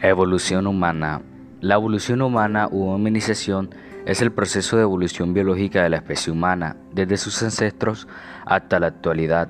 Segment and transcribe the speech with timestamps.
[0.00, 1.22] Evolución humana.
[1.60, 3.70] La evolución humana u hominización
[4.06, 8.06] es el proceso de evolución biológica de la especie humana, desde sus ancestros
[8.46, 9.48] hasta la actualidad.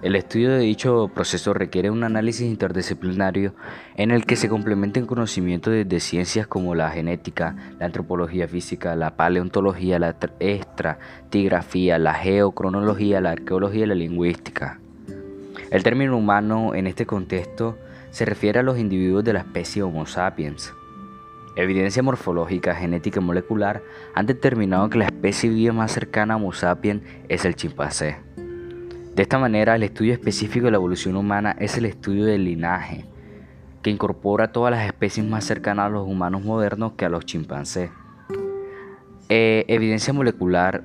[0.00, 3.56] El estudio de dicho proceso requiere un análisis interdisciplinario
[3.96, 9.16] en el que se complementen conocimientos de ciencias como la genética, la antropología física, la
[9.16, 14.78] paleontología, la estratigrafía, la geocronología, la arqueología y la lingüística.
[15.70, 17.76] El término humano en este contexto
[18.10, 20.72] se refiere a los individuos de la especie Homo sapiens.
[21.56, 23.82] Evidencia morfológica, genética y molecular
[24.14, 28.16] han determinado que la especie viva más cercana a Homo sapiens es el chimpancé.
[29.14, 33.04] De esta manera, el estudio específico de la evolución humana es el estudio del linaje,
[33.82, 37.90] que incorpora todas las especies más cercanas a los humanos modernos que a los chimpancés.
[39.28, 40.84] Eh, evidencia molecular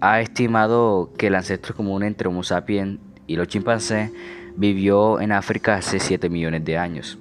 [0.00, 2.98] ha estimado que el ancestro común entre Homo sapiens
[3.28, 4.10] y los chimpancés
[4.56, 7.18] vivió en África hace 7 millones de años.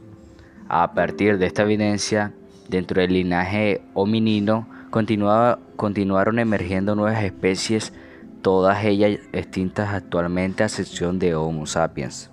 [0.67, 2.33] A partir de esta evidencia,
[2.67, 7.93] dentro del linaje hominino continuaron emergiendo nuevas especies,
[8.41, 12.31] todas ellas extintas actualmente a excepción de Homo sapiens.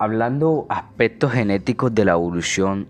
[0.00, 2.86] Hablando aspectos genéticos de la evolución,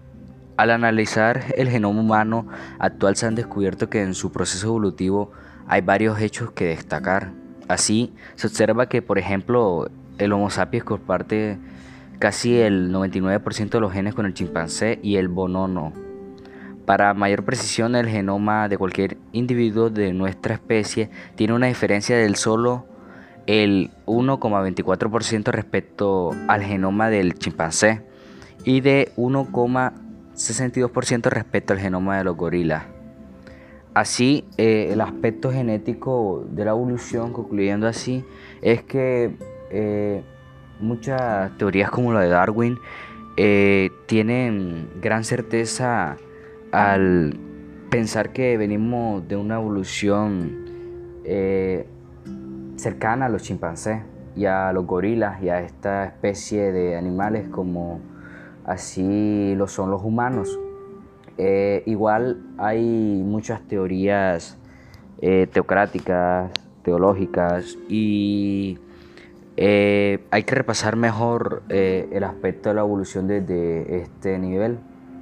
[0.57, 2.47] al analizar el genoma humano
[2.79, 5.33] actual se han descubierto que en su proceso evolutivo
[5.69, 7.31] hay varios hechos que destacar.
[7.69, 11.59] Así, se observa que, por ejemplo, el Homo sapiens comparte
[12.19, 15.93] casi el 99% de los genes con el chimpancé y el bonono.
[16.87, 22.37] Para mayor precisión, el genoma de cualquier individuo de nuestra especie tiene una diferencia del
[22.37, 22.87] solo
[23.47, 28.01] el 1,24% respecto al genoma del chimpancé
[28.65, 32.98] y de 1,62% respecto al genoma de los gorilas.
[33.95, 38.25] Así, eh, el aspecto genético de la evolución, concluyendo así,
[38.63, 39.37] es que
[39.71, 40.23] eh,
[40.81, 42.79] muchas teorías como la de Darwin
[43.37, 46.17] eh, tienen gran certeza
[46.71, 47.39] al
[47.91, 50.67] pensar que venimos de una evolución
[52.77, 54.01] cercana a los chimpancés
[54.35, 58.01] y a los gorilas y a esta especie de animales como
[58.65, 60.59] así lo son los humanos.
[61.39, 62.83] Eh, igual hay
[63.25, 64.59] muchas teorías
[65.21, 66.51] eh, teocráticas,
[66.83, 68.79] teológicas y
[69.57, 74.79] eh, hay que repasar mejor el aspecto de la evolución desde este nivel,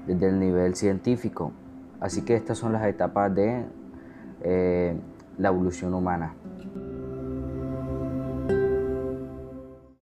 [0.07, 1.53] desde el nivel científico.
[2.01, 3.65] Así que estas son las etapas de
[5.39, 6.35] la evolución humana.